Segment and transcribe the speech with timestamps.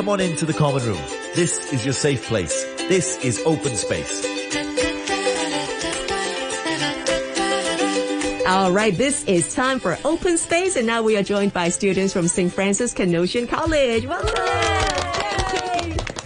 [0.00, 1.02] come on into the common room.
[1.34, 2.64] This is your safe place.
[2.88, 4.24] This is open space.
[8.46, 12.14] All right, this is time for open space, and now we are joined by students
[12.14, 12.50] from St.
[12.50, 14.06] Francis Canossian College.
[14.06, 14.32] Welcome!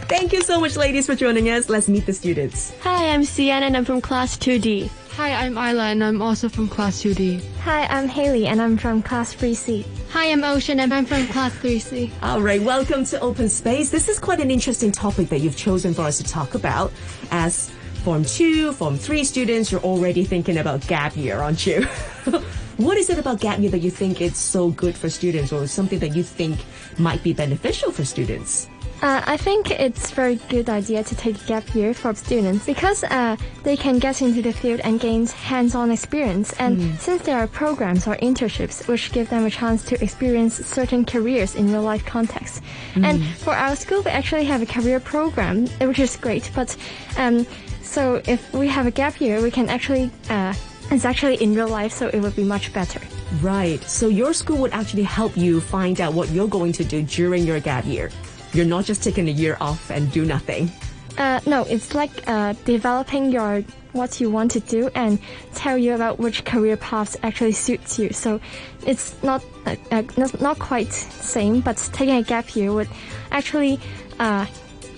[0.06, 1.68] Thank you so much, ladies, for joining us.
[1.68, 2.72] Let's meet the students.
[2.82, 4.88] Hi, I'm Sienna and I'm from class 2D.
[5.16, 7.40] Hi, I'm Isla and I'm also from class 2D.
[7.60, 9.86] Hi, I'm Haley and I'm from class 3C.
[10.10, 12.10] Hi, I'm Ocean and I'm from class 3C.
[12.20, 13.90] All right, welcome to Open Space.
[13.90, 16.92] This is quite an interesting topic that you've chosen for us to talk about.
[17.30, 17.70] As
[18.02, 21.82] Form 2, Form 3 students, you're already thinking about gap year, aren't you?
[22.78, 25.64] what is it about gap year that you think it's so good for students or
[25.68, 26.58] something that you think
[26.98, 28.68] might be beneficial for students?
[29.02, 32.64] Uh, I think it's a very good idea to take a gap year for students
[32.64, 36.54] because uh, they can get into the field and gain hands-on experience.
[36.54, 41.04] And since there are programs or internships which give them a chance to experience certain
[41.04, 42.62] careers in real-life context.
[42.94, 46.50] And for our school, we actually have a career program, which is great.
[46.54, 46.74] But
[47.18, 47.46] um,
[47.82, 50.54] so if we have a gap year, we can actually uh,
[50.90, 53.00] it's actually in real life, so it would be much better.
[53.40, 53.82] Right.
[53.82, 57.44] So your school would actually help you find out what you're going to do during
[57.44, 58.10] your gap year.
[58.54, 60.70] You're not just taking a year off and do nothing.
[61.18, 65.18] Uh, no, it's like uh, developing your what you want to do and
[65.54, 68.12] tell you about which career paths actually suits you.
[68.12, 68.40] So
[68.86, 72.88] it's not uh, uh, not, not quite same, but taking a gap year would
[73.30, 73.78] actually
[74.18, 74.46] uh,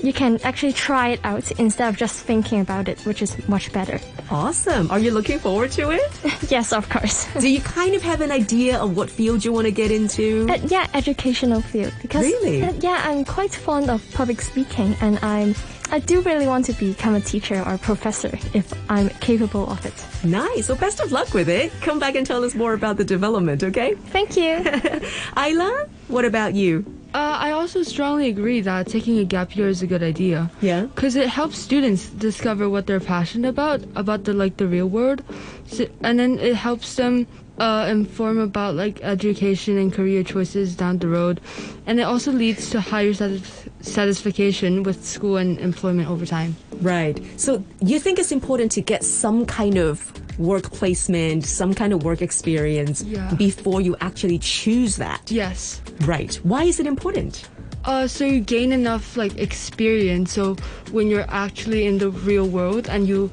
[0.02, 3.72] you can actually try it out instead of just thinking about it, which is much
[3.72, 4.00] better.
[4.30, 4.90] Awesome.
[4.90, 6.20] Are you looking forward to it?
[6.50, 7.26] yes, of course.
[7.40, 10.46] do you kind of have an idea of what field you want to get into?
[10.50, 12.62] Uh, yeah, educational field because Really?
[12.62, 15.54] uh, yeah, I'm quite fond of public speaking, and I'm
[15.92, 19.94] I do really want to become a teacher or professor if I'm capable of it.
[20.24, 20.68] Nice.
[20.68, 21.70] Well, best of luck with it.
[21.80, 23.94] Come back and tell us more about the development, okay?
[23.94, 24.56] Thank you.
[25.36, 26.84] Ayla, what about you?
[27.16, 30.50] Uh, I also strongly agree that taking a gap year is a good idea.
[30.60, 30.82] Yeah.
[30.82, 35.24] Because it helps students discover what they're passionate about, about the like the real world,
[35.66, 37.26] so, and then it helps them
[37.56, 41.40] uh, inform about like education and career choices down the road,
[41.86, 46.54] and it also leads to higher satis- satisfaction with school and employment over time.
[46.82, 47.18] Right.
[47.40, 52.02] So you think it's important to get some kind of work placement, some kind of
[52.04, 53.32] work experience Yeah.
[53.34, 55.30] before you actually choose that.
[55.30, 55.80] Yes.
[56.02, 56.34] Right.
[56.42, 57.48] Why is it important?
[57.84, 60.32] Uh, so you gain enough like experience.
[60.32, 60.56] So
[60.90, 63.30] when you're actually in the real world and you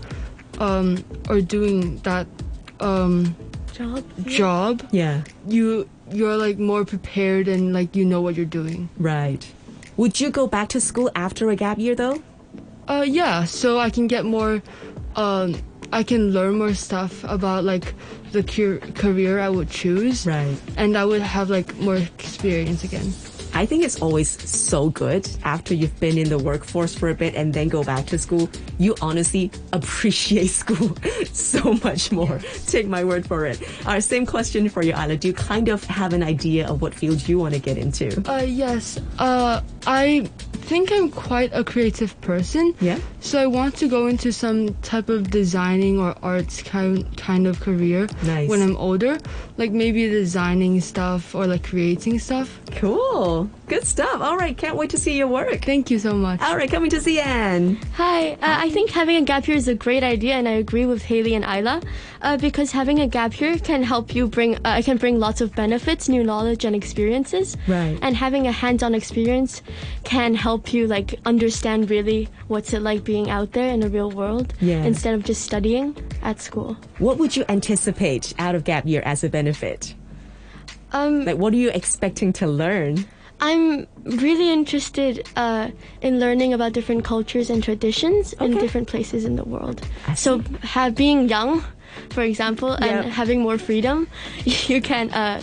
[0.60, 2.28] um, are doing that
[2.80, 3.36] um,
[3.74, 4.04] Job.
[4.28, 5.24] job, Yeah.
[5.48, 8.90] you you're like more prepared and like you know what you're doing.
[9.00, 9.44] Right.
[9.98, 12.22] Would you go back to school after a gap year though?
[12.88, 13.46] Uh, yeah.
[13.46, 14.62] So I can get more.
[15.16, 15.56] Um,
[15.94, 17.94] I can learn more stuff about like
[18.32, 18.42] the
[18.96, 20.26] career I would choose.
[20.26, 20.58] Right.
[20.76, 23.14] And I would have like more experience again.
[23.54, 27.36] I think it's always so good after you've been in the workforce for a bit
[27.36, 28.50] and then go back to school.
[28.80, 30.96] You honestly appreciate school
[31.34, 32.40] so much more.
[32.68, 33.62] Take my word for it.
[33.86, 35.18] Our same question for you, Isla.
[35.18, 38.08] Do you kind of have an idea of what field you want to get into?
[38.30, 39.00] Uh, yes.
[39.20, 40.28] Uh, I
[40.64, 42.74] think I'm quite a creative person.
[42.80, 42.98] Yeah.
[43.20, 47.60] So I want to go into some type of designing or arts kind kind of
[47.60, 48.50] career Nice.
[48.50, 49.18] when I'm older,
[49.58, 52.60] like maybe designing stuff or like creating stuff.
[52.72, 53.43] Cool.
[53.68, 54.22] Good stuff.
[54.22, 54.56] All right.
[54.58, 55.64] Can't wait to see your work.
[55.66, 56.42] Thank you so much.
[56.42, 56.70] All right.
[56.70, 57.84] Coming to Zian.
[57.94, 60.86] Hi, uh, I think having a gap year is a great idea, and I agree
[60.86, 61.82] with Haley and Isla,
[62.22, 65.54] uh, because having a gap year can help you bring, uh, can bring lots of
[65.56, 67.58] benefits, new knowledge, and experiences.
[67.68, 67.98] Right.
[68.02, 69.62] And having a hands-on experience
[70.04, 74.12] can help you like understand really what's it like being out there in the real
[74.12, 74.84] world, Yeah.
[74.84, 76.78] instead of just studying at school.
[77.00, 79.96] What would you anticipate out of gap year as a benefit?
[80.92, 83.06] Um, Like, what are you expecting to learn?
[83.40, 85.70] I'm really interested uh,
[86.02, 89.82] in learning about different cultures and traditions in different places in the world.
[90.16, 91.64] So, have, being young,
[92.12, 92.82] for example, Yep.
[92.82, 94.08] and having more freedom,
[94.46, 95.42] you can uh,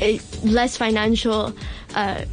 [0.00, 1.52] a, less financial
[1.94, 2.24] uh,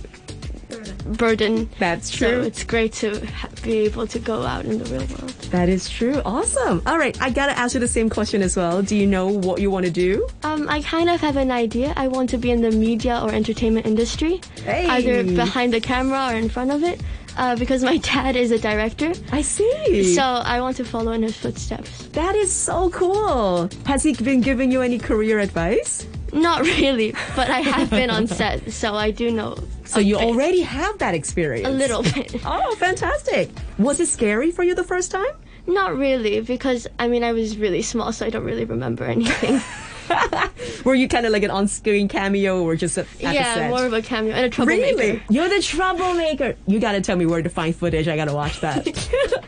[1.06, 1.69] burden.
[1.79, 2.28] That's true.
[2.28, 5.29] So it's great to ha- be able to go out in the real world.
[5.51, 6.21] That is true.
[6.25, 6.81] Awesome.
[6.85, 7.19] All right.
[7.21, 8.81] I gotta ask you the same question as well.
[8.81, 10.27] Do you know what you want to do?
[10.44, 11.94] Um, I kind of have an idea.
[11.95, 14.88] I want to be in the media or entertainment industry, Hey.
[14.88, 17.01] either behind the camera or in front of it,
[17.38, 19.11] uh, because my dad is a director.
[19.31, 20.13] I see.
[20.15, 22.06] So I want to follow in his footsteps.
[22.13, 23.69] that is so cool.
[23.85, 26.06] Has he been giving you any career advice?
[26.34, 29.58] Not really, but I have been on set, so I do know.
[29.86, 30.28] So you bit.
[30.28, 31.68] already have that experience.
[31.68, 32.36] a little bit.
[32.46, 33.50] Oh, fantastic.
[33.78, 35.31] Was it scary for you the first time?
[35.68, 39.62] Not really, because I mean I was really small, so I don't really remember anything.
[40.85, 43.69] Were you kind of like an on-screen cameo or just a, yeah, set?
[43.69, 44.97] more of a cameo and a troublemaker.
[44.97, 45.23] Really?
[45.29, 46.56] You're the troublemaker.
[46.67, 48.07] You gotta tell me where to find footage.
[48.07, 48.88] I gotta watch that.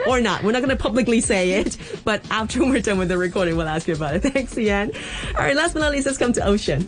[0.08, 0.44] or not.
[0.44, 3.88] We're not gonna publicly say it, but after we're done with the recording, we'll ask
[3.88, 4.20] you about it.
[4.22, 4.92] Thanks, Ian.
[5.36, 6.88] All right, last but not least, let's come to Ocean.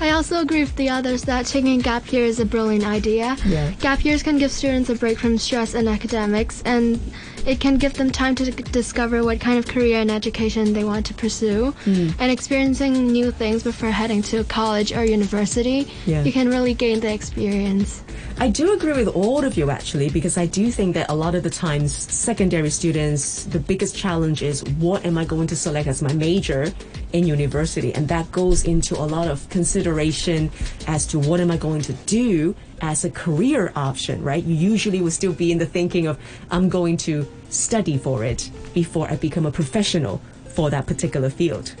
[0.00, 3.36] I also agree with the others that taking a gap year is a brilliant idea.
[3.44, 3.72] Yeah.
[3.80, 7.00] Gap years can give students a break from stress and academics, and
[7.48, 11.06] it can give them time to discover what kind of career and education they want
[11.06, 11.70] to pursue.
[11.84, 12.08] Hmm.
[12.18, 16.22] And experiencing new things before heading to college or university, Yeah.
[16.24, 18.02] you can really gain the experience.
[18.38, 21.34] I do agree with all of you actually, because I do think that a lot
[21.34, 25.88] of the times secondary students, the biggest challenge is what am I going to select
[25.88, 26.70] as my major
[27.14, 27.94] in university?
[27.94, 30.50] And that goes into a lot of consideration
[30.86, 34.42] as to what am I going to do as a career option, right?
[34.44, 36.18] You usually will still be in the thinking of
[36.50, 40.20] I'm going to study for it before I become a professional
[40.54, 41.74] for that particular field.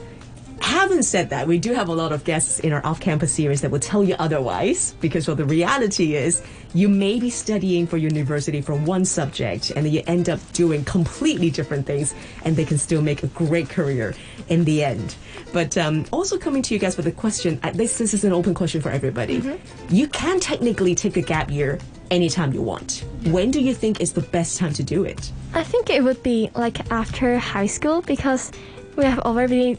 [0.78, 3.70] Having said that, we do have a lot of guests in our off-campus series that
[3.72, 6.40] will tell you otherwise, because well, the reality is
[6.72, 10.84] you may be studying for university for one subject, and then you end up doing
[10.84, 12.14] completely different things,
[12.44, 14.14] and they can still make a great career
[14.50, 15.16] in the end.
[15.52, 17.58] But um, also coming to you guys with a question.
[17.64, 19.58] uh, This this is an open question for everybody.
[19.90, 21.80] You can technically take a gap year
[22.12, 23.04] anytime you want.
[23.24, 25.32] When do you think is the best time to do it?
[25.54, 28.52] I think it would be like after high school because
[28.94, 29.76] we have already.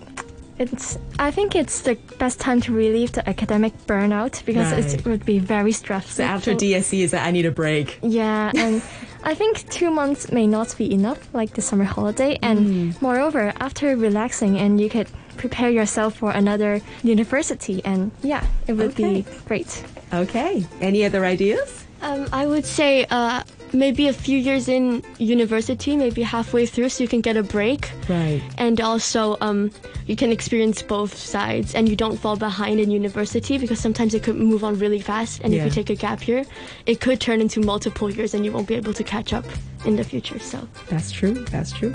[0.60, 0.98] It's.
[1.20, 4.94] I think it's the best time to relieve the academic burnout because Right.
[4.94, 6.16] it would be very stressful.
[6.16, 7.98] So after DSE is that I need a break.
[8.04, 8.82] Yeah, and
[9.24, 12.38] I think two months may not be enough, like the summer holiday.
[12.42, 13.02] And Mm.
[13.02, 15.08] moreover, after relaxing, and you could
[15.38, 19.22] prepare yourself for another university, and yeah, it would Okay.
[19.22, 19.84] be great.
[20.14, 20.66] Okay.
[20.82, 21.86] Any other ideas?
[22.02, 23.44] Um, I would say uh,
[23.74, 27.92] maybe a few years in university, maybe halfway through, so you can get a break.
[28.08, 28.42] Right.
[28.58, 29.72] And also, um,
[30.08, 34.24] you can experience both sides, and you don't fall behind in university because sometimes it
[34.24, 35.42] could move on really fast.
[35.44, 36.46] And if you take a gap year,
[36.86, 39.46] it could turn into multiple years, and you won't be able to catch up
[39.86, 40.40] in the future.
[40.40, 41.34] So, That's true.
[41.46, 41.94] That's true.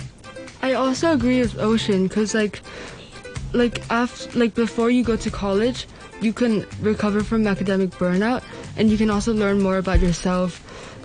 [0.63, 2.63] I also agree with Ocean because like
[3.53, 5.87] like after like before you go to college,
[6.21, 8.43] you can recover from academic burnout
[8.77, 10.61] and you can also learn more about yourself.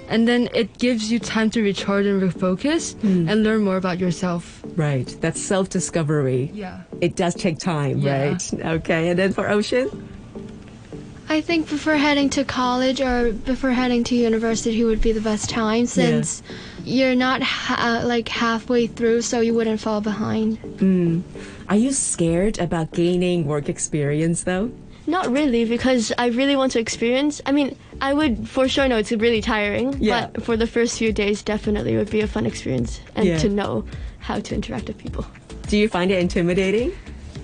[0.10, 4.64] And then it gives you time to recharge and refocus and learn more about yourself.
[4.76, 5.06] Right.
[5.22, 6.50] That's self discovery.
[6.54, 6.82] Yeah.
[7.00, 8.30] It does take time, Yeah.
[8.30, 8.54] right?
[8.78, 9.10] Okay.
[9.10, 9.88] And then for Ocean?
[11.32, 15.48] I think before heading to college or before heading to university would be the best
[15.48, 16.42] time since
[16.84, 20.58] you're not ha- uh, like halfway through, so you wouldn't fall behind.
[21.70, 24.72] Are you scared about gaining work experience though?
[25.08, 27.42] not really, because I really want to experience.
[27.48, 30.28] I mean, I would for sure know it's really tiring, Yeah.
[30.36, 33.38] but for the first few days, definitely would be a fun experience and Yeah.
[33.40, 33.86] to know
[34.20, 35.26] how to interact with people.
[35.68, 36.92] Do you find it intimidating?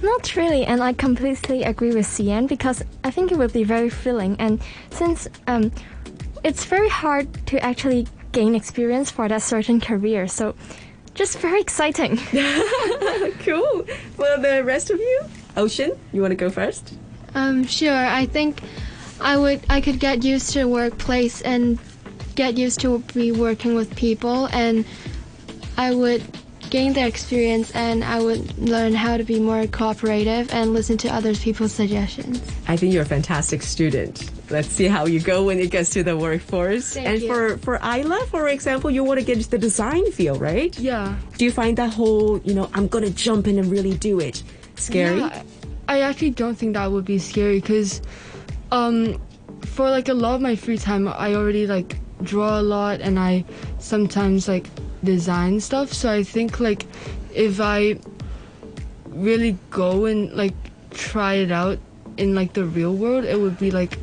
[0.04, 3.90] Not really, and I completely agree with Cian because I think it would be very
[3.90, 4.36] thrilling.
[4.38, 4.60] And
[4.92, 5.72] since um,
[6.44, 10.54] it's very hard to actually gain experience for that certain career, so
[11.16, 12.20] just very exciting.
[13.40, 13.86] Cool.
[14.18, 15.22] Well, the rest of you?
[15.56, 16.94] Ocean, you want to go first?
[17.36, 17.96] Um, sure.
[17.96, 18.62] I think
[19.22, 19.62] I would.
[19.70, 21.78] I could get used to workplace and
[22.36, 24.84] get used to be working with people, and
[25.78, 26.24] I would
[26.70, 31.10] gain the experience, and I would learn how to be more cooperative and listen to
[31.10, 32.42] other people's suggestions.
[32.68, 34.30] I think you're a fantastic student.
[34.50, 36.94] Let's see how you go when it gets to the workforce.
[36.94, 37.28] Thank and you.
[37.28, 40.78] for for Isla, for example, you want to get into the design field, right?
[40.78, 41.16] Yeah.
[41.38, 44.44] Do you find that whole, you know, I'm gonna jump in and really do it
[44.76, 45.20] scary?
[45.20, 45.44] Yeah,
[45.88, 48.02] I actually don't think that would be scary because,
[48.72, 49.22] um,
[49.62, 53.20] for like a lot of my free time, I already like draw a lot and
[53.20, 53.46] I
[53.80, 54.68] sometimes like
[55.06, 55.94] design stuff.
[55.94, 56.86] So I think like
[57.34, 58.00] if I
[59.08, 60.56] really go and like
[60.92, 61.80] try it out
[62.18, 63.98] in like the real world, it would be like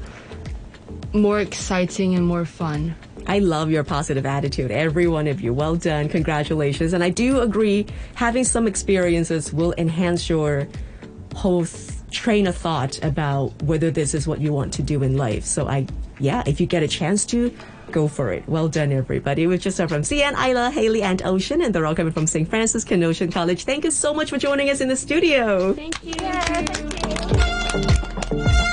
[1.13, 2.95] more exciting and more fun.
[3.27, 5.53] I love your positive attitude, every one of you.
[5.55, 6.09] Well done.
[6.09, 6.93] Congratulations.
[6.93, 10.67] And I do agree, having some experiences will enhance your
[11.35, 11.67] whole
[12.11, 15.45] train of thought about whether this is what you want to do in life.
[15.45, 15.87] So I,
[16.19, 17.55] yeah, if you get a chance to,
[17.91, 18.45] go for it.
[18.49, 19.47] Well done, everybody.
[19.47, 22.49] We've just heard from Cian, Isla, Haley, and Ocean, and they're all coming from St.
[22.49, 23.65] Francis Canossian College.
[23.65, 25.75] Thank you so much for joining us in the studio.
[25.75, 26.15] Thank you.
[26.21, 27.02] Yeah, thank you.